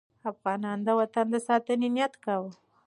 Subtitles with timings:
[0.31, 2.51] افغانان د وطن د ساتنې نیت کاوه.